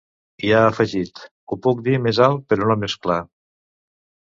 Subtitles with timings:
[0.47, 1.21] I ha afegit:
[1.53, 3.23] Ho puc dir més alt però no més clar.